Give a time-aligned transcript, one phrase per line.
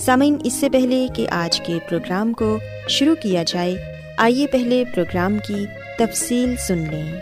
[0.00, 3.76] سامعین، اس سے پہلے کہ آج کے پروگرام کو شروع کیا جائے،
[4.18, 5.66] آئیے پہلے پروگرام کی
[5.98, 7.20] تفصیل سن لیں۔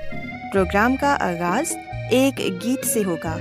[0.52, 1.76] پروگرام کا آغاز
[2.10, 3.38] ایک گیت سے ہوگا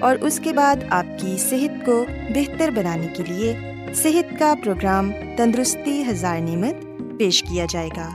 [0.00, 3.56] اور اس کے بعد آپ کی صحت کو بہتر بنانے کے لیے
[3.94, 6.74] صحت کا پروگرام تندرستی ہزار نعمت
[7.18, 8.08] پیش کیا جائے گا۔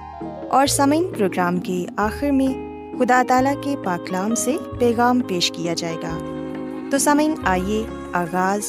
[0.50, 2.66] اور سامعین، پروگرام کے آخر میں
[3.00, 6.32] خدا تعالیٰ کے پاکلام سے پیغام پیش کیا جائے گا۔
[6.92, 8.62] تو سامعین، آئیے آغاز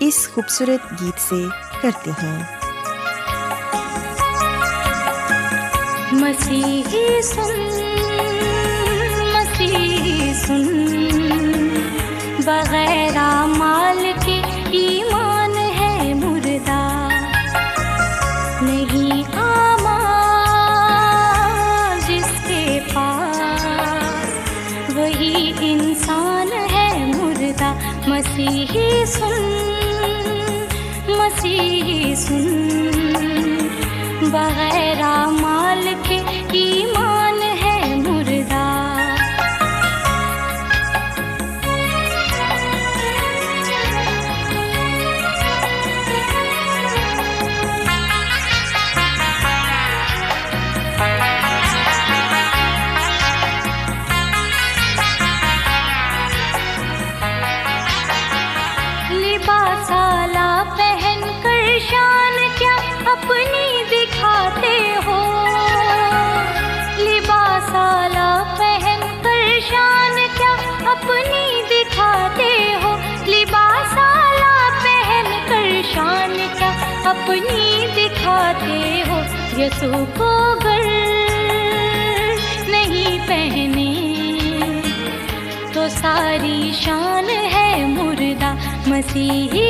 [0.00, 1.46] اس خوبصورت گیت سے
[1.80, 2.42] کرتے ہیں۔
[6.12, 7.60] مسیحی سن
[9.34, 10.88] مسیحی سن۔
[12.44, 14.42] بغیر مال کے
[14.78, 17.08] ایمان ہے مردہ۔
[18.62, 19.98] نہیں آما
[22.06, 23.66] جس کے پاس،
[24.96, 27.74] وہی انسان ہے مردہ۔
[28.06, 29.73] مسیحی سن
[31.34, 33.68] ہنسی سن۔
[34.30, 35.02] بغیر
[35.40, 36.18] مال کے
[36.50, 36.93] کی
[79.58, 80.84] یسو کو گر
[82.68, 83.92] نہیں پہنے۔
[85.72, 88.54] تو ساری شان ہے مردہ
[88.86, 89.63] مسیحی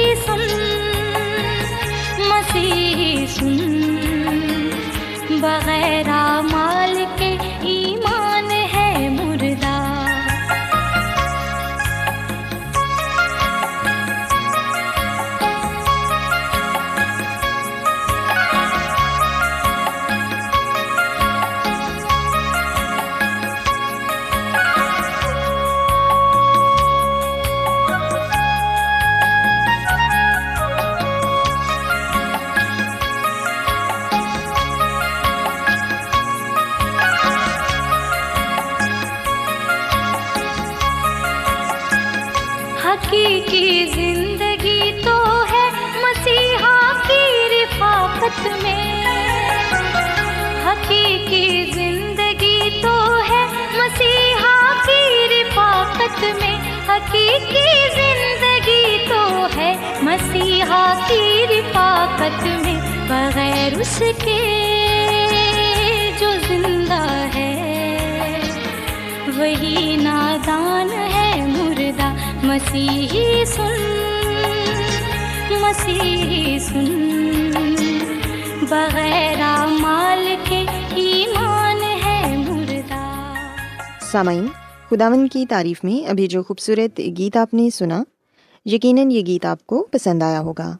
[56.05, 56.57] رفاقت میں
[56.89, 64.41] حقیقی زندگی تو ہے۔ مسیحا کی رفاقت میں بغیر اس کے
[66.21, 68.41] جو زندہ ہے۔
[69.37, 73.83] وہی نادان ہے مردہ مسیحی سن۔
[75.51, 77.51] مسیحی سن۔
[78.69, 80.65] بغیر مال کے
[80.95, 83.35] ایمان ہے مردہ۔
[84.01, 84.47] سامعین
[84.95, 88.03] خداون کی تعریف میں ابھی جو خوبصورت گیت آپ نے سنا،
[88.65, 90.77] یقیناً یہ گیت آپ کو پسند آیا ہوگا۔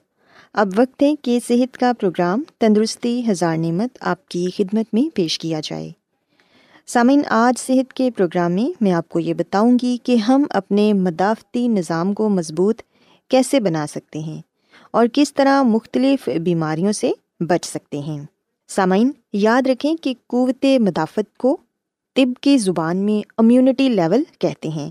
[0.53, 5.39] اب وقت ہے کہ صحت کا پروگرام تندرستی ہزار نعمت آپ کی خدمت میں پیش
[5.39, 5.91] کیا جائے۔
[6.87, 10.93] سامعین، آج صحت کے پروگرام میں میں آپ کو یہ بتاؤں گی کہ ہم اپنے
[10.93, 12.83] مدافعتی نظام کو مضبوط
[13.29, 14.43] کیسے بنا سکتے ہیں
[14.91, 18.25] اور کس طرح مختلف بیماریوں سے بچ سکتے ہیں۔
[18.69, 21.57] سامعین، یاد رکھیں کہ قوت مدافعت کو
[22.15, 24.91] طب کی زبان میں امیونٹی لیول کہتے ہیں۔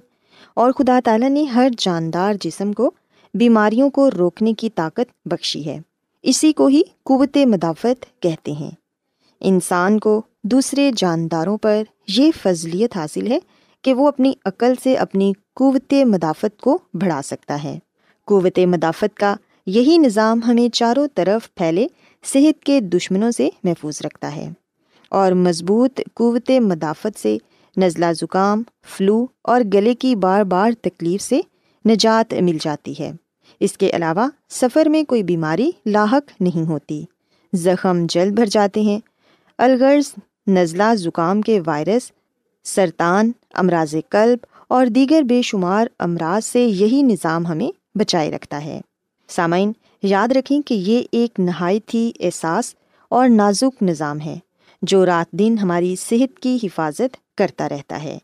[0.53, 2.91] اور خدا تعالیٰ نے ہر جاندار جسم کو
[3.33, 5.79] بیماریوں کو روکنے کی طاقت بخشی ہے۔
[6.21, 8.71] اسی کو ہی قوت مدافعت کہتے ہیں۔
[9.39, 13.39] انسان کو دوسرے جانداروں پر یہ فضلیت حاصل ہے
[13.81, 17.79] کہ وہ اپنی عقل سے اپنی قوت مدافت کو بڑھا سکتا ہے۔
[18.27, 19.35] قوت مدافت کا
[19.65, 21.87] یہی نظام ہمیں چاروں طرف پھیلے
[22.23, 24.49] صحت کے دشمنوں سے محفوظ رکھتا ہے۔
[25.13, 27.37] اور مضبوط قوت مدافت سے
[27.77, 31.41] نزلہ زکام، فلو اور گلے کی بار بار تکلیف سے
[31.89, 33.11] نجات مل جاتی ہے۔
[33.59, 37.03] اس کے علاوہ سفر میں کوئی بیماری لاحق نہیں ہوتی۔
[37.53, 38.99] زخم جلد بھر جاتے ہیں۔
[39.57, 40.13] الغرض
[40.47, 42.11] نزلہ زکام کے وائرس،
[42.63, 44.37] سرطان، امراض قلب
[44.67, 48.81] اور دیگر بے شمار امراض سے یہی نظام ہمیں بچائے رکھتا ہے۔
[49.27, 49.71] سامعین،
[50.03, 52.75] یاد رکھیں کہ یہ ایک نہایت ہی احساس
[53.09, 54.35] اور نازک نظام ہے۔
[54.83, 58.17] جو رات دن ہماری صحت کی حفاظت کرتا رہتا ہے۔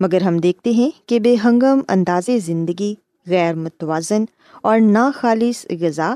[0.00, 2.94] مگر ہم دیکھتے ہیں کہ بے ہنگم انداز زندگی،
[3.26, 4.24] غیر متوازن
[4.62, 6.14] اور ناخالص غذا،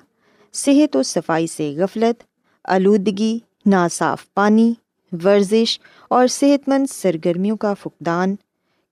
[0.52, 2.22] صحت و صفائی سے غفلت،
[2.64, 4.74] آلودگی، ناصاف پانی،
[5.24, 8.34] ورزش اور صحت مند سرگرمیوں کا فقدان،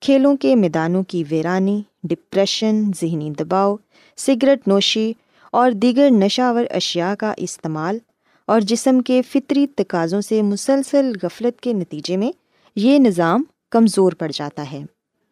[0.00, 3.76] کھیلوں کے میدانوں کی ویرانی، ڈپریشن، ذہنی دباؤ،
[4.16, 5.12] سگریٹ نوشی
[5.52, 7.98] اور دیگر نشاور اشیاء کا استعمال
[8.48, 12.32] اور جسم کے فطری تقاضوں سے مسلسل غفلت کے نتیجے میں
[12.76, 14.84] یہ نظام کمزور پڑ جاتا ہے۔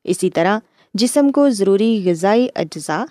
[0.04, 0.58] اسی طرح
[0.94, 3.04] جسم کو ضروری غذائی اجزاء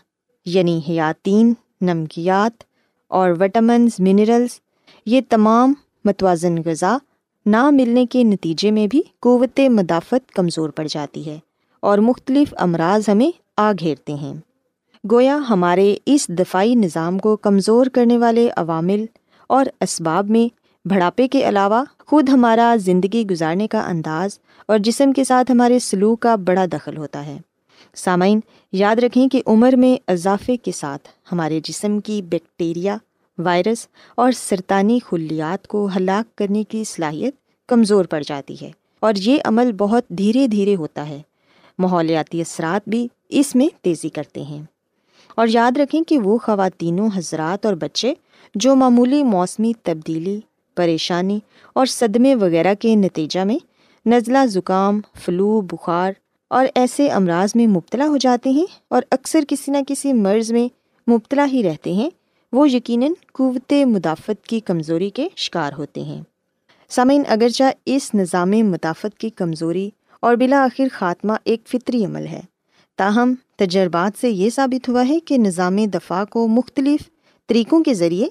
[0.45, 2.63] یعنی حیاتین، نمکیات
[3.07, 4.59] اور وٹامنز منرلس
[5.05, 5.73] یہ تمام
[6.05, 6.97] متوازن غذا
[7.45, 11.39] نہ ملنے کے نتیجے میں بھی قوت مدافعت کمزور پڑ جاتی ہے
[11.79, 14.33] اور مختلف امراض ہمیں آ گھیرتے ہیں۔
[15.11, 19.05] گویا ہمارے اس دفاعی نظام کو کمزور کرنے والے عوامل
[19.49, 20.55] اور اسباب میں
[20.87, 26.19] بڑھاپے کے علاوہ خود ہمارا زندگی گزارنے کا انداز اور جسم کے ساتھ ہمارے سلوک
[26.19, 27.37] کا بڑا دخل ہوتا ہے۔
[27.95, 28.39] سامعین،
[28.71, 32.97] یاد رکھیں کہ عمر میں اضافے کے ساتھ ہمارے جسم کی بیکٹیریا،
[33.37, 37.35] وائرس اور سرطانی خلیات کو ہلاک کرنے کی صلاحیت
[37.67, 41.21] کمزور پڑ جاتی ہے اور یہ عمل بہت دھیرے دھیرے ہوتا ہے۔
[41.79, 44.63] ماحولیاتی اثرات بھی اس میں تیزی کرتے ہیں۔
[45.35, 48.13] اور یاد رکھیں کہ وہ خواتین حضرات اور بچے
[48.55, 50.39] جو معمولی موسمی تبدیلی،
[50.77, 51.39] پریشانی
[51.73, 53.57] اور صدمے وغیرہ کے نتیجہ میں
[54.05, 56.11] نزلہ زکام، فلو، بخار
[56.47, 60.67] اور ایسے امراض میں مبتلا ہو جاتے ہیں اور اکثر کسی نہ کسی مرض میں
[61.07, 62.09] مبتلا ہی رہتے ہیں،
[62.53, 66.21] وہ یقیناً قوت مدافعت کی کمزوری کے شکار ہوتے ہیں۔
[66.89, 69.89] سامعین، اگرچہ اس نظام مدافعت کی کمزوری
[70.19, 72.41] اور بلاآخر خاتمہ ایک فطری عمل ہے،
[72.95, 77.09] تاہم تجربات سے یہ ثابت ہوا ہے کہ نظام دفاع کو مختلف
[77.47, 78.27] طریقوں کے ذریعے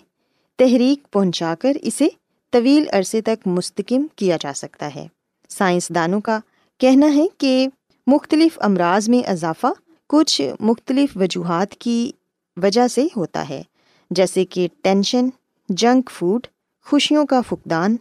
[0.59, 2.09] تحریک پہنچا کر اسے
[2.53, 5.07] طویل عرصے تک مستقم کیا جا سکتا ہے۔
[5.49, 6.39] سائنسدانوں کا
[6.79, 7.69] کہنا ہے کہ
[8.07, 9.67] مختلف امراض میں اضافہ
[10.07, 12.13] کچھ مختلف وجوہات کی
[12.57, 13.63] وجہ سے ہوتا ہے،
[14.11, 15.29] جیسے کہ ٹینشن،
[15.69, 16.47] جنک فوڈ،
[16.85, 17.97] خوشیوں کا فقدان،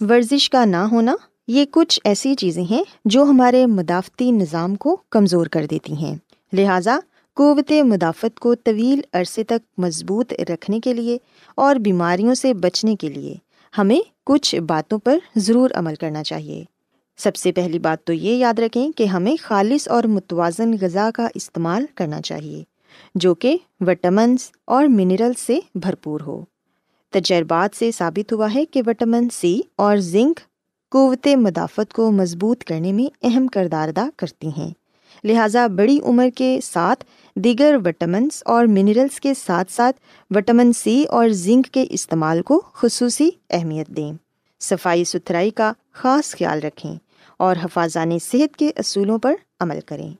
[0.00, 1.14] ورزش کا نہ ہونا،
[1.48, 6.14] یہ کچھ ایسی چیزیں ہیں جو ہمارے مدافعتی نظام کو کمزور کر دیتی ہیں۔
[6.56, 6.98] لہٰذا
[7.34, 11.18] قوت مدافعت کو طویل عرصے تک مضبوط رکھنے کے لیے
[11.54, 13.34] اور بیماریوں سے بچنے کے لیے
[13.78, 16.64] ہمیں کچھ باتوں پر ضرور عمل کرنا چاہیے۔
[17.16, 21.28] سب سے پہلی بات تو یہ یاد رکھیں کہ ہمیں خالص اور متوازن غذا کا
[21.34, 22.64] استعمال کرنا چاہیے،
[23.14, 26.44] جو کہ وٹامنس اور منرل سے بھرپور ہو۔
[27.12, 30.40] تجربات سے ثابت ہوا ہے کہ وٹامن سی اور زنک
[30.90, 34.70] قوت مدافعت کو مضبوط کرنے میں اہم کردار ادا کرتی ہیں۔
[35.26, 37.04] لہٰذا بڑی عمر کے ساتھ
[37.36, 39.96] دیگر وٹامنس اور منرلس کے ساتھ ساتھ
[40.30, 44.12] وٹامن سی اور زنک کے استعمال کو خصوصی اہمیت دیں۔
[44.60, 46.94] صفائی ستھرائی کا خاص خیال رکھیں
[47.36, 50.10] اور حفاظان صحت کے اصولوں پر عمل کریں۔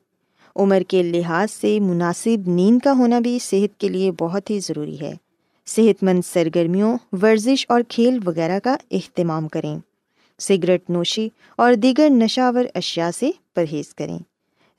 [0.55, 5.01] عمر کے لحاظ سے مناسب نیند کا ہونا بھی صحت کے لیے بہت ہی ضروری
[5.01, 5.13] ہے۔
[5.67, 9.79] صحت مند سرگرمیوں، ورزش اور کھیل وغیرہ کا اہتمام کریں۔
[10.39, 14.19] سگریٹ نوشی اور دیگر نشاور اشیاء سے پرہیز کریں۔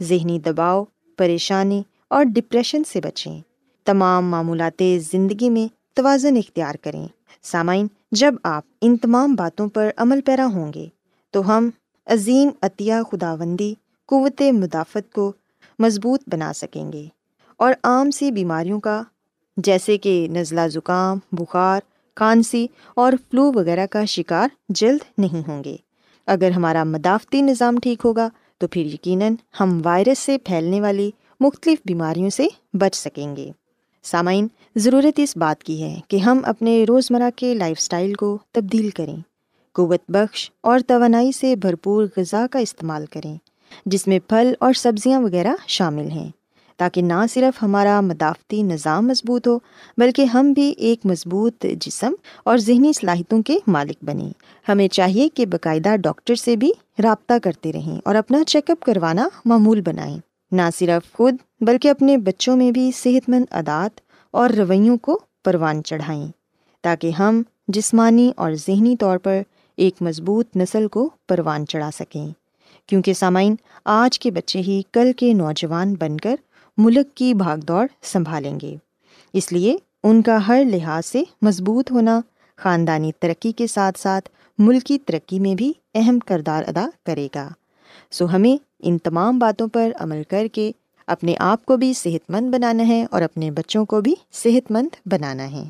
[0.02, 0.84] ذہنی دباؤ،
[1.16, 3.40] پریشانی اور ڈپریشن سے بچیں۔
[3.84, 7.08] تمام معمولات زندگی میں توازن اختیار کریں۔
[7.42, 10.86] سامعین، جب آپ ان تمام باتوں پر عمل پیرا ہوں گے،
[11.30, 11.70] تو ہم
[12.06, 13.74] عظیم عطیہ خداوندی
[14.06, 15.32] قوت مدافعت کو
[15.78, 17.06] مضبوط بنا سکیں گے۔
[17.56, 19.02] اور عام سی بیماریوں کا،
[19.56, 21.80] جیسے کہ نزلہ زکام، بخار،
[22.14, 25.76] کھانسی اور فلو وغیرہ کا شکار جلد نہیں ہوں گے۔
[26.26, 31.10] اگر ہمارا مدافعتی نظام ٹھیک ہوگا تو پھر یقیناً ہم وائرس سے پھیلنے والی
[31.40, 33.50] مختلف بیماریوں سے بچ سکیں گے۔
[34.02, 34.46] سامعین،
[34.76, 39.16] ضرورت اس بات کی ہے کہ ہم اپنے روزمرہ کے لائف اسٹائل کو تبدیل کریں۔
[39.72, 43.36] قوت بخش اور توانائی سے بھرپور غذا کا استعمال کریں،
[43.86, 46.30] جس میں پھل اور سبزیاں وغیرہ شامل ہیں۔
[46.78, 49.58] تاکہ نہ صرف ہمارا مدافعتی نظام مضبوط ہو،
[49.98, 52.12] بلکہ ہم بھی ایک مضبوط جسم
[52.44, 54.30] اور ذہنی صلاحیتوں کے مالک بنیں۔
[54.68, 59.28] ہمیں چاہیے کہ باقاعدہ ڈاکٹر سے بھی رابطہ کرتے رہیں اور اپنا چیک اپ کروانا
[59.44, 60.18] معمول بنائیں۔
[60.52, 65.82] نہ صرف خود، بلکہ اپنے بچوں میں بھی صحت مند عادات اور رویوں کو پروان
[65.82, 66.26] چڑھائیں،
[66.84, 69.42] تاکہ ہم جسمانی اور ذہنی طور پر
[69.76, 72.28] ایک مضبوط نسل کو پروان چڑھا سکیں۔
[72.86, 73.54] کیونکہ سامعین،
[73.84, 76.36] آج کے بچے ہی کل کے نوجوان بن کر
[76.78, 78.76] ملک کی بھاگ دوڑ سنبھالیں گے۔
[79.32, 82.20] اس لیے ان کا ہر لحاظ سے مضبوط ہونا،
[82.56, 87.48] خاندانی ترقی کے ساتھ ساتھ ملکی ترقی میں بھی اہم کردار ادا کرے گا۔
[88.10, 90.72] سو ہمیں ان تمام باتوں پر عمل کر کے
[91.06, 94.88] اپنے آپ کو بھی صحت مند بنانا ہے اور اپنے بچوں کو بھی صحت مند
[95.06, 95.64] بنانا ہے۔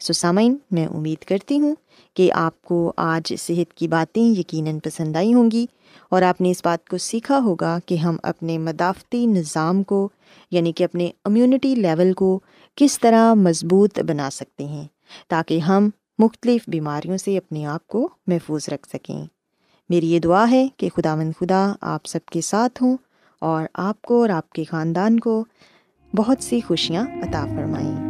[0.00, 1.74] سو سامعین، میں امید کرتی ہوں
[2.14, 5.66] کہ آپ کو آج صحت کی باتیں یقیناً پسند آئی ہوں گی۔
[6.10, 10.08] اور آپ نے اس بات کو سیکھا ہوگا کہ ہم اپنے مدافعتی نظام کو
[10.50, 12.40] یعنی کہ اپنے امیونٹی لیول کو
[12.76, 14.84] کس طرح مضبوط بنا سکتے ہیں
[15.28, 19.26] تاکہ ہم مختلف بیماریوں سے اپنے آپ کو محفوظ رکھ سکیں۔
[19.88, 22.96] میری یہ دعا ہے کہ خدا مند خدا آپ سب کے ساتھ ہوں
[23.38, 25.44] اور آپ کو اور آپ کے خاندان کو
[26.16, 28.09] بہت سی خوشیاں عطا فرمائیں۔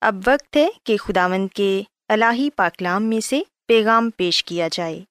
[0.00, 5.04] اب وقت ہے کہ خداوند کے الہی پاکلام میں سے پیغام پیش کیا جائے۔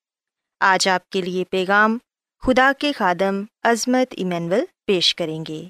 [0.60, 1.98] آج آپ کے لیے پیغام
[2.42, 5.64] خدا کے خادم عظمت ایمینول پیش کریں گے۔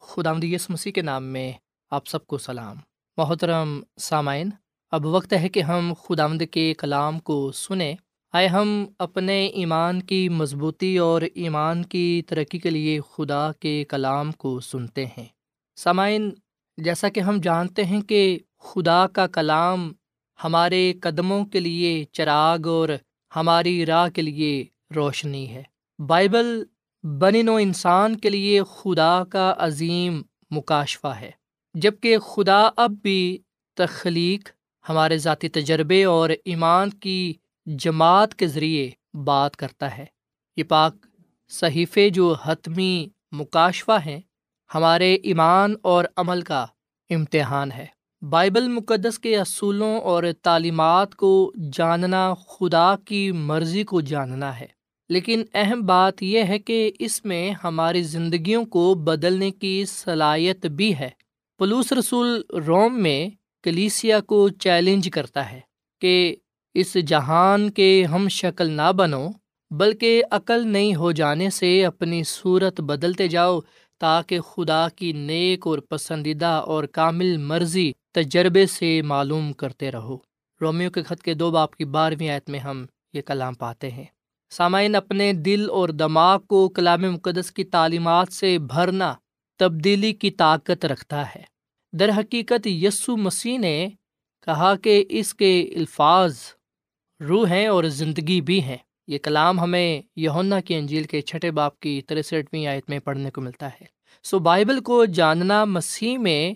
[0.00, 1.52] خدا یس مسیح کے نام میں
[1.90, 2.76] آپ سب کو سلام۔
[3.16, 4.50] محترم سامعین،
[4.90, 7.94] اب وقت ہے کہ ہم خداوند کے کلام کو سنیں۔
[8.32, 14.32] آئے ہم اپنے ایمان کی مضبوطی اور ایمان کی ترقی کے لیے خدا کے کلام
[14.32, 15.26] کو سنتے ہیں۔
[15.76, 16.30] سامعین،
[16.76, 19.92] جیسا کہ ہم جانتے ہیں کہ خدا کا کلام
[20.44, 22.88] ہمارے قدموں کے لیے چراغ اور
[23.36, 24.64] ہماری راہ کے لیے
[24.94, 25.62] روشنی ہے۔
[26.06, 26.64] بائبل
[27.02, 31.30] بن و انسان کے لیے خدا کا عظیم مکاشفہ ہے
[31.74, 33.38] جبکہ خدا اب بھی
[33.76, 34.48] تخلیق،
[34.88, 37.34] ہمارے ذاتی تجربے اور ایمان کی
[37.66, 40.04] جماعت کے ذریعے بات کرتا ہے۔
[40.56, 40.94] یہ پاک
[41.48, 44.20] صحیفے جو حتمی مکاشفہ ہیں،
[44.74, 46.66] ہمارے ایمان اور عمل کا
[47.10, 47.86] امتحان ہے۔
[48.22, 54.66] بائبل مقدس کے اصولوں اور تعلیمات کو جاننا خدا کی مرضی کو جاننا ہے۔
[55.08, 60.96] لیکن اہم بات یہ ہے کہ اس میں ہماری زندگیوں کو بدلنے کی صلاحیت بھی
[60.98, 61.08] ہے۔
[61.58, 63.28] پلوس رسول روم میں
[63.62, 65.60] کلیسیا کو چیلنج کرتا ہے
[66.00, 66.36] کہ
[66.74, 69.28] اس جہان کے ہم شکل نہ بنو،
[69.70, 73.60] بلکہ عقل نہیں ہو جانے سے اپنی صورت بدلتے جاؤ،
[73.98, 80.18] تاکہ خدا کی نیک اور پسندیدہ اور کامل مرضی تجربے سے معلوم کرتے رہو۔
[80.60, 84.04] رومیو کے خط کے دو باپ کی بارہویں آیت میں ہم یہ کلام پاتے ہیں۔
[84.50, 89.14] سامعین، اپنے دل اور دماغ کو کلام مقدس کی تعلیمات سے بھرنا
[89.58, 91.42] تبدیلی کی طاقت رکھتا ہے۔
[91.92, 93.88] در حقیقت یسو مسیح نے
[94.46, 96.38] کہا کہ اس کے الفاظ
[97.28, 98.76] روح ہیں اور زندگی بھی ہیں۔
[99.06, 103.40] یہ کلام ہمیں یونا کی انجیل کے چھٹے باپ کی تریسٹویں آیت میں پڑھنے کو
[103.40, 103.84] ملتا ہے۔
[104.22, 106.54] سو بائبل کو جاننا مسیح میں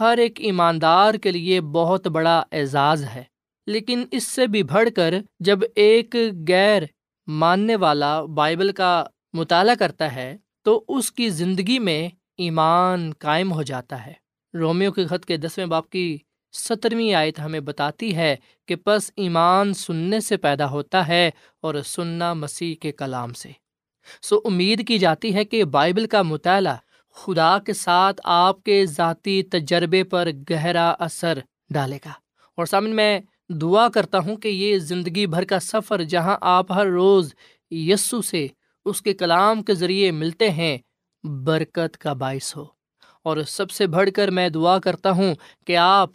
[0.00, 3.22] ہر ایک ایماندار کے لیے بہت بڑا اعزاز ہے۔
[3.66, 6.16] لیکن اس سے بھی بڑھ کر جب ایک
[6.48, 6.82] غیر
[7.26, 13.62] ماننے والا بائبل کا مطالعہ کرتا ہے، تو اس کی زندگی میں ایمان قائم ہو
[13.62, 14.12] جاتا ہے۔
[14.54, 16.18] رومیو کے خط کے دسویں باپ کی
[16.52, 18.36] سترویں آیت ہمیں بتاتی ہے
[18.66, 21.30] کہ پس ایمان سننے سے پیدا ہوتا ہے
[21.62, 23.50] اور سننا مسیح کے کلام سے۔
[24.22, 26.76] سو امید کی جاتی ہے کہ بائبل کا مطالعہ
[27.16, 31.38] خدا کے ساتھ آپ کے ذاتی تجربے پر گہرا اثر
[31.70, 32.12] ڈالے گا۔
[32.56, 36.86] اور سامنے میں دعا کرتا ہوں کہ یہ زندگی بھر کا سفر جہاں آپ ہر
[36.86, 37.34] روز
[37.70, 38.46] یسو سے
[38.84, 40.78] اس کے کلام کے ذریعے ملتے ہیں،
[41.24, 42.64] برکت کا باعث ہو۔
[43.22, 45.34] اور سب سے بڑھ کر میں دعا کرتا ہوں
[45.66, 46.10] کہ آپ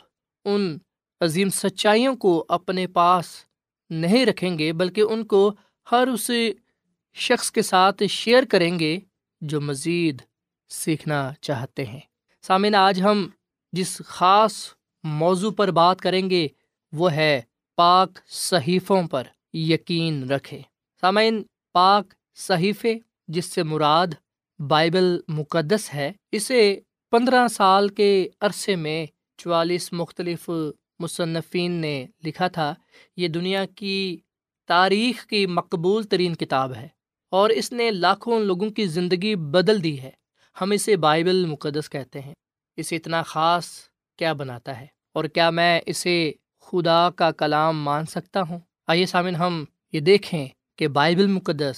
[0.45, 0.77] ان
[1.21, 3.25] عظیم سچائیوں کو اپنے پاس
[3.89, 5.53] نہیں رکھیں گے، بلکہ ان کو
[5.91, 6.31] ہر اس
[7.13, 8.99] شخص کے ساتھ شیئر کریں گے
[9.41, 10.21] جو مزید
[10.71, 11.99] سیکھنا چاہتے ہیں۔
[12.41, 13.27] سامعین، آج ہم
[13.71, 14.53] جس خاص
[15.03, 16.47] موضوع پر بات کریں گے،
[16.91, 17.41] وہ ہے
[17.75, 19.23] پاک صحیفوں پر
[19.53, 20.61] یقین رکھے
[21.01, 22.95] سامعین، پاک صحیفے،
[23.27, 24.07] جس سے مراد
[24.59, 26.79] بائبل مقدس ہے، اسے
[27.11, 29.05] پندرہ سال کے عرصے میں
[29.37, 30.49] چوالیس مختلف
[30.99, 32.73] مصنفین نے لکھا تھا۔
[33.17, 34.17] یہ دنیا کی
[34.67, 36.87] تاریخ کی مقبول ترین کتاب ہے
[37.29, 40.11] اور اس نے لاکھوں لوگوں کی زندگی بدل دی ہے۔
[40.61, 42.33] ہم اسے بائبل مقدس کہتے ہیں۔
[42.75, 43.69] اسے اتنا خاص
[44.17, 46.31] کیا بناتا ہے؟ اور کیا میں اسے
[46.61, 51.75] خدا کا کلام مان سکتا ہوں؟ آئیے سامن ہم یہ دیکھیں کہ بائبل مقدس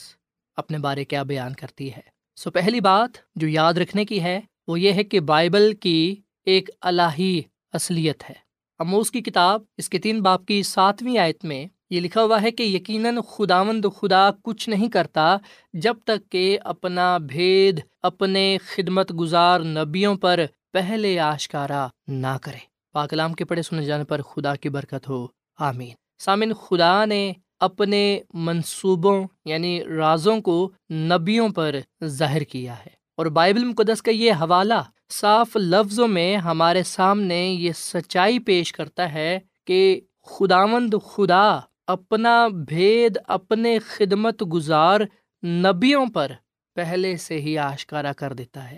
[0.56, 2.02] اپنے بارے کیا بیان کرتی ہے۔
[2.36, 6.16] سو پہلی بات جو یاد رکھنے کی ہے، وہ یہ ہے کہ بائبل کی
[6.46, 7.42] ایک الہی
[7.74, 8.36] اصلیت ہے۔
[8.80, 12.52] اموس کی کتاب، اس کے تین باپ کی ساتویں آیت میں یہ لکھا ہوا ہے
[12.52, 15.38] کہ یقیناً خداوند خدا کچھ نہیں کرتا
[15.74, 20.40] جب تک کہ اپنا بھید، اپنے خدمت گزار نبیوں پر
[20.74, 22.58] پہلے آشکارا نہ کرے۔
[22.92, 25.28] پاکلام کے پڑھے سنے جانے پر خدا کی برکت ہو۔
[25.60, 33.26] آمین۔ سامن خدا نے اپنے منصوبوں یعنی رازوں کو نبیوں پر ظاہر کیا ہے اور
[33.26, 39.40] بائبل مقدس کا یہ حوالہ صاف لفظوں میں ہمارے سامنے یہ سچائی پیش کرتا ہے
[39.68, 45.02] کہ خداوند خدا اپنا بھید، اپنے خدمت گزار
[45.44, 46.32] نبیوں پر
[46.76, 48.78] پہلے سے ہی آشکارا کر دیتا ہے۔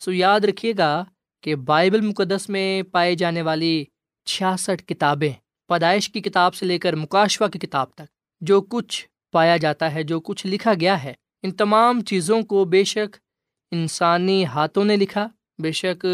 [0.00, 1.04] سو یاد رکھیے گا
[1.40, 3.84] کہ بائبل مقدس میں پائے جانے والی
[4.26, 5.32] چھیاسٹھ کتابیں
[5.68, 8.06] پیدائش کی کتاب سے لے کر مکاشوا کی کتاب تک،
[8.40, 12.84] جو کچھ پایا جاتا ہے، جو کچھ لکھا گیا ہے، ان تمام چیزوں کو بے
[12.84, 13.16] شک
[13.70, 15.28] انسانی ہاتھوں نے لکھا۔
[15.58, 16.06] بے شک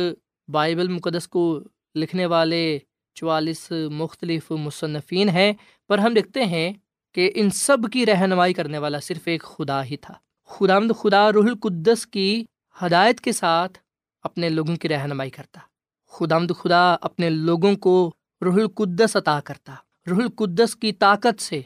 [0.48, 1.60] بائبل مقدس کو
[1.94, 2.78] لکھنے والے
[3.14, 5.52] چوالیس مختلف مصنفین ہیں،
[5.88, 6.72] پر ہم دیکھتے ہیں
[7.14, 10.14] کہ ان سب کی رہنمائی کرنے والا صرف ایک خدا ہی تھا۔
[10.46, 12.44] خدا مد خدا رح القدس کی
[12.82, 13.78] ہدایت کے ساتھ
[14.22, 15.60] اپنے لوگوں کی رہنمائی کرتا۔
[16.08, 19.74] خدا مد خدا اپنے لوگوں کو رح القدس عطا کرتا۔
[20.10, 21.62] رح القدس کی طاقت سے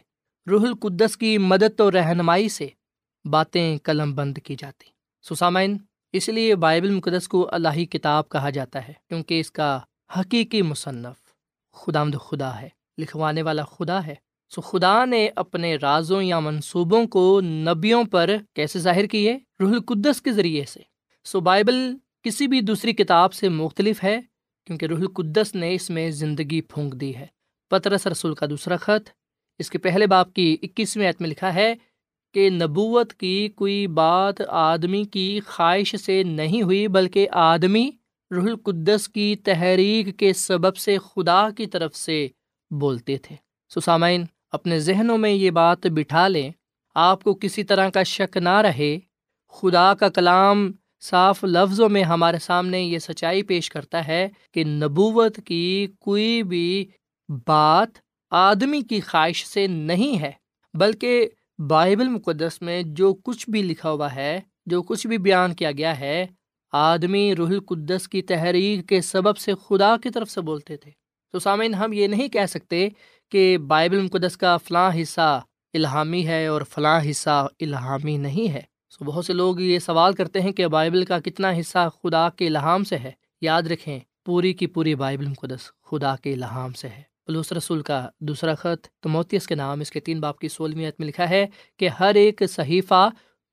[0.51, 2.69] رح القدس کی مدد و رہنمائی سے
[3.25, 4.87] باتیں قلم بند کی جاتی۔
[5.23, 5.77] سسامین،
[6.13, 9.81] اس لیے بائبل مقدس کو اللہ کتاب کہا جاتا ہے، کیونکہ اس کا
[10.21, 11.24] حقیقی مصنف
[11.75, 14.15] خدا مد خدا ہے، لکھوانے والا خدا ہے۔
[14.51, 20.23] سو خدا نے اپنے رازوں یا منصوبوں کو نبیوں پر کیسے ظاہر کیے؟ روح القدس
[20.23, 20.81] کے ذریعے سے۔
[21.25, 24.21] سو بائبل کسی بھی دوسری کتاب سے مختلف ہے،
[24.67, 27.27] کیونکہ روح القدس نے اس میں زندگی پھونک دی ہے۔
[27.71, 29.11] پترس رسول کا دوسرا خط،
[29.59, 31.75] اس کے پہلے باپ کی اکیسویں عت میں لکھا ہے
[32.35, 37.91] کہ نبوت کی کوئی بات آدمی کی خواہش سے نہیں ہوئی، بلکہ آدمی
[38.31, 42.29] روح القدس کی تحریک کے سبب سے خدا کی طرف سے
[42.71, 43.37] بولتے تھے۔
[43.75, 46.51] سسامین اپنے ذہنوں میں یہ بات بٹھا لیں۔
[46.95, 48.99] آپ کو کسی طرح کا شک نہ رہے۔
[49.49, 55.41] خدا کا کلام صاف لفظوں میں ہمارے سامنے یہ سچائی پیش کرتا ہے کہ نبوت
[55.45, 56.87] کی کوئی بھی
[57.47, 57.89] بات
[58.31, 60.33] آدمی کی خواہش سے نہیں ہے،
[60.75, 65.73] بلکہ بائبل مقدس میں جو کچھ بھی لکھا ہوا ہے، جو کچھ بھی بیان کیا
[65.73, 66.27] گیا ہے
[66.77, 70.91] آدمی روح القدس کی تحریر کے سبب سے خدا کی طرف سے بولتے تھے۔
[71.33, 72.89] تو سامعین، ہم یہ نہیں کہہ سکتے
[73.31, 78.61] کہ بائبل مقدس کا فلاں حصہ الہامی ہے اور فلاں حصہ الہامی نہیں ہے۔
[78.91, 82.47] سو بہت سے لوگ یہ سوال کرتے ہیں کہ بائبل کا کتنا حصہ خدا کے
[82.47, 83.11] الہام سے ہے۔
[83.41, 88.09] یاد رکھیں، پوری کی پوری بائبل مقدس خدا کے الہام سے ہے۔ پلوس رسول کا
[88.21, 91.89] دوسرا خط تموتیس کے نام، اس کے تین باپ کی سولہویں میں لکھا ہے کہ
[91.89, 93.11] ہر ایک صحیفہ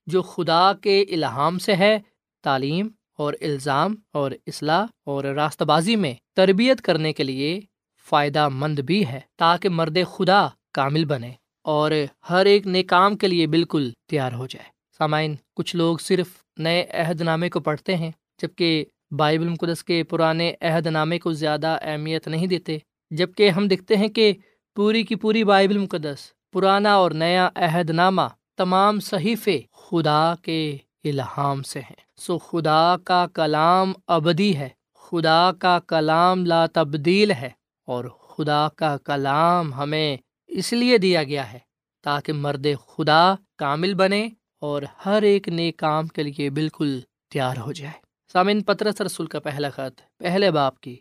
[0.07, 1.99] جو خدا کے الہام سے ہے،
[2.43, 7.61] تعلیم اور الزام اور اصلاح اور راستہ بازی میں تربیت کرنے کے لیے
[8.09, 11.91] فائدہ مند بھی ہے تاکہ مرد خدا کامل بنے اور
[12.29, 16.85] ہر ایک نئے کام کے لیے بالکل تیار ہو جائے۔ سامعین، کچھ لوگ صرف نئے
[16.89, 22.27] عہد نامے کو پڑھتے ہیں، جبکہ بائبل مقدس کے پرانے عہد نامے کو زیادہ اہمیت
[22.27, 22.77] نہیں دیتے
[23.11, 24.33] جبکہ ہم دیکھتے ہیں کہ
[24.75, 28.21] پوری کی پوری بائبل مقدس، پرانا اور نیا عہد نامہ
[28.57, 35.79] تمام صحیفے خدا کے الہام سے ہیں۔ سو خدا کا کلام ابدی ہے۔ خدا کا
[35.87, 37.49] کلام لا تبدیل ہے
[37.87, 41.59] اور خدا کا کلام ہمیں اس لیے دیا گیا ہے
[42.03, 44.29] تاکہ مرد خدا کامل بنے
[44.61, 46.99] اور ہر ایک نئے کام کے لیے بالکل
[47.31, 47.93] تیار ہو جائے۔
[48.33, 50.95] سامن پترس رسول کا پہلا خط، پہلے باپ کی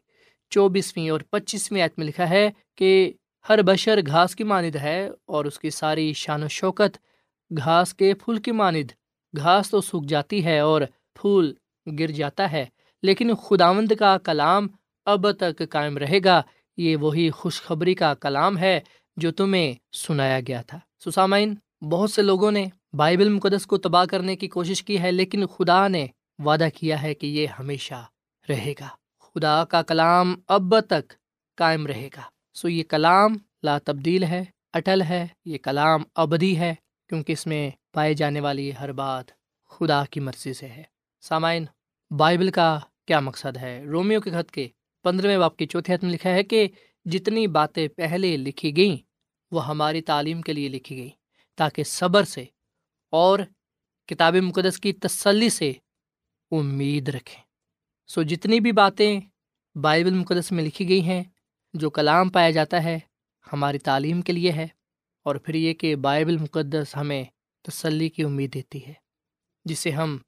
[0.50, 3.12] چوبیسویں اور پچیسویں عید میں لکھا ہے کہ
[3.48, 6.98] ہر بشر گھاس کی ماند ہے اور اس کی ساری شان و شوکت
[7.56, 8.90] گھاس کے پھول کی ماند
[9.36, 10.82] گھاس تو سوکھ جاتی ہے اور
[11.20, 11.52] پھول
[11.98, 12.66] گر جاتا ہے،
[13.02, 14.66] لیکن خداوند کا کلام
[15.06, 16.42] اب تک قائم رہے گا۔
[16.76, 18.80] یہ وہی خوشخبری کا کلام ہے
[19.16, 21.54] جو تمہیں سنایا گیا تھا۔ سسامین،
[21.90, 25.88] بہت سے لوگوں نے بائبل مقدس کو تباہ کرنے کی کوشش کی ہے، لیکن خدا
[25.88, 26.06] نے
[26.38, 28.04] وعدہ کیا ہے کہ یہ ہمیشہ
[28.48, 28.88] رہے گا۔
[29.20, 31.12] خدا کا کلام اب تک
[31.56, 32.22] قائم رہے گا۔
[32.54, 36.74] سو یہ کلام لا تبدیل ہے، اٹل ہے، یہ کلام ابدی ہے،
[37.08, 39.24] کیونکہ اس میں پائے جانے والی ہر بات
[39.68, 40.82] خدا کی مرضی سے ہے۔
[41.22, 41.64] سامعین،
[42.10, 44.66] بائبل کا کیا مقصد ہے؟ رومیو کے خط کے
[45.04, 46.66] پندرہویں باپ کی چوتھے حت میں لکھا ہے کہ
[47.06, 48.96] جتنی باتیں پہلے لکھی گئیں،
[49.52, 51.10] وہ ہماری تعلیم کے لیے لکھی گئیں،
[51.58, 52.44] تاکہ صبر سے
[53.12, 53.38] اور
[54.08, 55.72] کتاب مقدس کی تسلی سے
[56.52, 57.42] امید رکھیں۔
[58.10, 59.20] سو جتنی بھی باتیں
[59.76, 61.22] بائبل مقدس میں لکھی گئی ہیں،
[61.74, 62.98] جو کلام پایا جاتا ہے،
[63.46, 64.66] ہماری تعلیم کے لیے ہے،
[65.26, 67.24] اور پھر یہ کہ بائبل مقدس ہمیں
[67.64, 68.92] تسلی کی امید دیتی ہے،
[69.66, 70.18] جسے ہم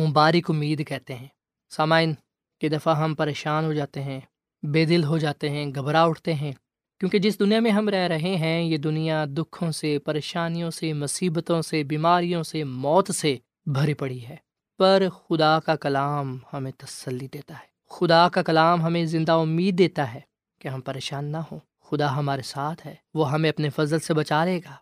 [0.00, 1.28] مبارک امید کہتے ہیں۔
[1.70, 2.14] سامعین،
[2.60, 4.20] کہ دفعہ ہم پریشان ہو جاتے ہیں،
[4.62, 6.52] بے دل ہو جاتے ہیں، گھبرا اٹھتے ہیں۔
[7.00, 11.62] کیونکہ جس دنیا میں ہم رہ رہے ہیں، یہ دنیا دکھوں سے، پریشانیوں سے، مصیبتوں
[11.62, 14.36] سے، بیماریوں سے، موت سے بھری پڑی ہے۔
[14.78, 20.14] پر خدا کا کلام ہمیں تسلی دیتا ہے۔ خدا کا کلام ہمیں زندہ امید دیتا
[20.14, 20.20] ہے
[20.58, 24.44] کہ ہم پریشان نہ ہوں۔ خدا ہمارے ساتھ ہے، وہ ہمیں اپنے فضل سے بچا
[24.44, 24.74] لے گا۔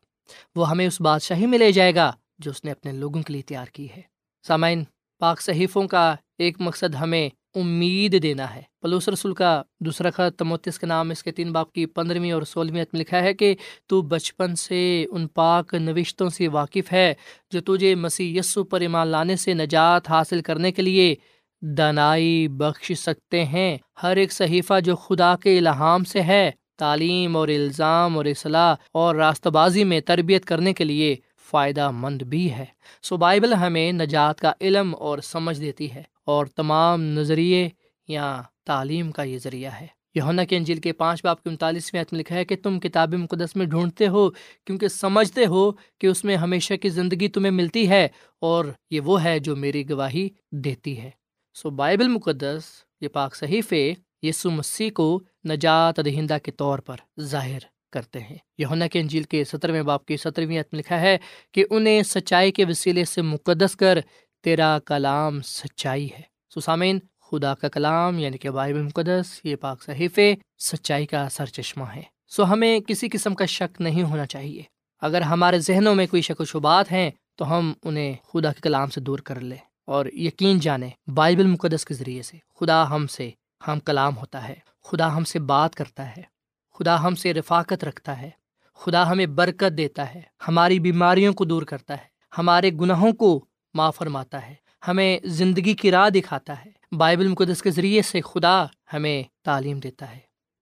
[0.56, 3.42] وہ ہمیں اس بادشاہی میں لے جائے گا جو اس نے اپنے لوگوں کے لیے
[3.42, 4.02] تیار کی ہے۔
[4.46, 4.84] سامعین
[5.18, 10.78] پاک صحیفوں کا ایک مقصد ہمیں امید دینا ہے۔ پلوس رسول کا دوسرا خط تموتس
[10.78, 13.54] کے نام اس کے تین باپ کی پندرہویں اور سولہویں میں لکھا ہے کہ
[13.86, 17.14] تو بچپن سے ان پاک نوشتوں سے واقف ہے،
[17.50, 21.14] جو تجھے مسیح یسو پر ایمان لانے سے نجات حاصل کرنے کے لیے
[21.62, 27.48] دنائی بخش سکتے ہیں۔ ہر ایک صحیفہ جو خدا کے الہام سے ہے، تعلیم اور
[27.48, 31.16] الزام اور اصلاح اور راستہ بازی میں تربیت کرنے کے لیے
[31.50, 32.64] فائدہ مند بھی ہے۔
[33.02, 37.68] سو بائبل ہمیں نجات کا علم اور سمجھ دیتی ہے اور تمام نظریے
[38.08, 42.20] یا تعلیم کا یہ ذریعہ ہے۔ یونا کے انجیل کے پانچ باپ کے انتالیسویں میں
[42.20, 44.30] لکھا ہے کہ تم کتاب مقدس میں ڈھونڈتے ہو
[44.64, 48.08] کیونکہ سمجھتے ہو کہ اس میں ہمیشہ کی زندگی تمہیں ملتی ہے
[48.40, 51.10] اور یہ وہ ہے جو میری گواہی دیتی ہے۔
[51.54, 52.62] سو بائبل مقدس،
[53.00, 58.86] یہ پاک صحیفے یسو مسیح کو نجات دہندہ کے طور پر ظاہر کرتے ہیں۔ یونا
[58.86, 61.18] کے انجیل کے سترویں باپ کی سترویں میں لکھا ہے
[61.52, 63.98] کہ انہیں سچائی کے وسیلے سے مقدس کر
[64.42, 66.22] تیرا کلام سچائی ہے۔
[66.54, 71.84] سسامین خدا کا کلام یعنی کہ بائبل مقدس، یہ پاک صحیفے سچائی کا سر چشمہ
[71.96, 74.62] ہے سو ہمیں کسی قسم کا شک نہیں ہونا چاہیے۔
[75.00, 78.90] اگر ہمارے ذہنوں میں کوئی شک و شبات ہیں تو ہم انہیں خدا کے کلام
[78.90, 83.30] سے دور کر لیں اور یقین جانیں بائبل مقدس کے ذریعے سے۔ خدا ہم سے
[83.68, 86.33] ہم کلام ہوتا ہے۔ خدا ہم سے بات کرتا ہے۔
[86.74, 88.30] خدا ہم سے رفاقت رکھتا ہے،
[88.74, 92.04] خدا ہمیں برکت دیتا ہے، ہماری بیماریوں کو دور کرتا ہے،
[92.38, 94.54] ہمارے گناہوں کو معاف فرماتا ہے،
[94.88, 100.10] ہمیں زندگی کی راہ دکھاتا ہے۔ بائبل مقدس کے ذریعے سے خدا ہمیں تعلیم دیتا
[100.10, 100.18] ہے۔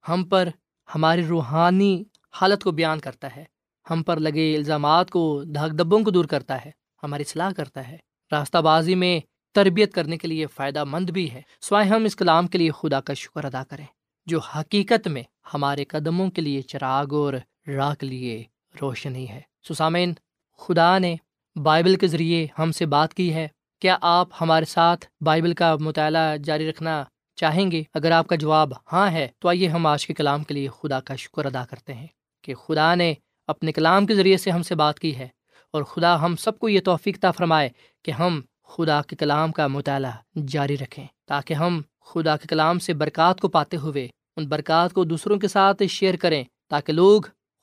[0.09, 0.49] ہم پر
[0.95, 3.45] ہماری روحانی حالت کو بیان کرتا ہے۔
[3.91, 6.71] ہم پر لگے الزامات کو دھاک دبوں کو دور کرتا ہے۔
[7.03, 7.97] ہماری صلاح کرتا ہے۔
[8.33, 9.21] راستہ بازی میں
[9.55, 13.01] تربیت کرنے کے لیے فائدہ مند بھی ہے۔ سوائے ہم اس کلام کے لیے خدا
[13.01, 13.87] کا شکر ادا کریں۔
[14.27, 15.23] جو حقیقت میں
[15.55, 17.35] ہمارے قدموں کے لیے چراغ اور
[17.67, 18.45] راہ کے لیے
[18.81, 20.13] روشنی ہے۔ سسامین،
[20.59, 21.17] خدا نے
[21.63, 23.49] بائبل کے ذریعے ہم سے بات کی ہے۔
[23.81, 27.05] کیا آپ ہمارے ساتھ بائبل کا مطالعہ جاری رکھنا
[27.37, 30.55] چاہیں گے؟ اگر آپ کا جواب ہاں ہے، تو آئیے ہم آج کے کلام کے
[30.55, 32.07] لیے خدا کا شکر ادا کرتے ہیں
[32.43, 33.15] کہ خدا نے
[33.47, 35.29] اپنے کلام کے ذریعے سے ہم سے بات کی ہے۔
[35.71, 37.69] اور خدا ہم سب کو یہ توفیقہ فرمائے
[38.03, 40.11] کہ ہم خدا کے کلام کا مطالعہ
[40.47, 45.05] جاری رکھیں تاکہ ہم خدا کے کلام سے برکات کو پاتے ہوئے ان برکات کو
[45.05, 47.23] دوسروں کے ساتھ شیئر کریں تاکہ لوگ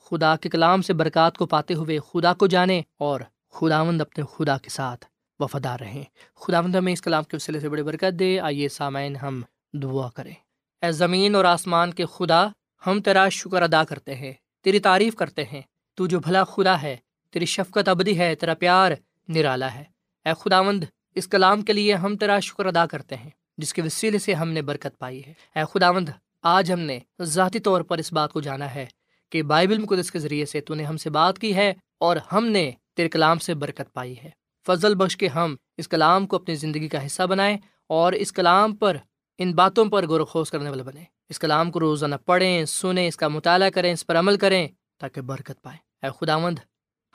[0.10, 4.58] خدا کے کلام سے برکات کو پاتے ہوئے خدا کو جانیں اور خداوند اپنے خدا
[4.58, 5.05] کے ساتھ
[5.39, 6.03] وفادار رہیں۔
[6.36, 9.41] خداوند ہمیں اس کلام کے وسیلے سے بڑی برکت دے۔ آئیے سامعین ہم
[9.73, 10.34] دعا کریں۔
[10.82, 12.47] اے زمین اور آسمان کے خدا،
[12.88, 15.62] ہم تیرا شکر ادا کرتے ہیں، تیری تعریف کرتے ہیں۔
[15.95, 16.97] تو جو بھلا خدا ہے،
[17.32, 18.91] تیری شفقت ابدی ہے، تیرا پیار
[19.27, 19.84] نرالا ہے۔
[20.25, 20.84] اے خداوند،
[21.15, 24.49] اس کلام کے لیے ہم تیرا شکر ادا کرتے ہیں، جس کے وسیلے سے ہم
[24.49, 26.10] نے برکت پائی ہے۔ اے خداوند
[26.41, 28.86] آج ہم نے ذاتی طور پر اس بات کو جانا ہے
[29.30, 32.45] کہ بائبل مقدس کے ذریعے سے تو نے ہم سے بات کی ہے اور ہم
[32.45, 34.30] نے تیرے کلام سے برکت پائی ہے۔
[34.65, 38.75] فضل بخش کے ہم اس کلام کو اپنی زندگی کا حصہ بنائیں اور اس کلام
[38.75, 38.97] پر
[39.38, 43.08] ان باتوں پر غور و خوص کرنے والے بنے اس کلام کو روزانہ پڑھیں، سنیں،
[43.08, 46.60] اس کا مطالعہ کریں، اس پر عمل کریں تاکہ برکت پائیں۔ اے خداوند،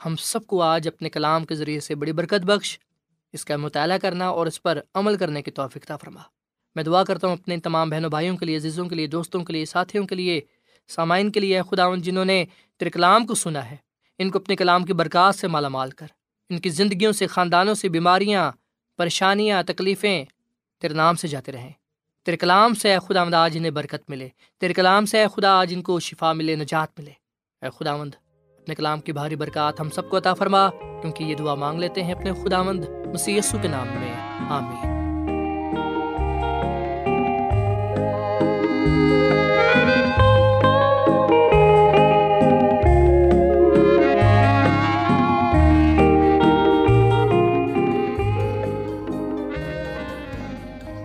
[0.05, 2.79] ہم سب کو آج اپنے کلام کے ذریعے سے بڑی برکت بخش۔
[3.33, 6.21] اس کا مطالعہ کرنا اور اس پر عمل کرنے کی توفیق فرما۔
[6.75, 9.53] میں دعا کرتا ہوں اپنے تمام بہنوں، بھائیوں کے لیے، عزیزوں کے لیے، دوستوں کے
[9.53, 10.41] لیے، ساتھیوں کے لیے،
[10.87, 12.45] سامعین کے لیے خداون جنہوں نے
[12.79, 13.75] تیرے کلام کو سنا ہے،
[14.17, 16.07] ان کو اپنے کلام کی برکات سے مالا مال کر،
[16.49, 18.51] ان کی زندگیوں سے، خاندانوں سے، بیماریاں،
[18.97, 20.25] پریشانیاں، تکلیفیں
[20.81, 21.71] تیرے نام سے جاتے رہیں۔
[22.25, 25.73] تیرے کلام سے اے خدا آج انہیں برکت ملے، تیرے کلام سے اے خدا آج
[25.75, 27.11] ان کو شفا ملے، نجات ملے۔
[27.61, 28.15] اے خدا مند
[28.61, 30.69] اپنے کلام کی بھاری برکات ہم سب کو عطا فرما،
[31.01, 34.13] کیونکہ یہ دعا مانگ لیتے ہیں اپنے خدا مند مسی کے نام میں،
[34.49, 34.94] آمین۔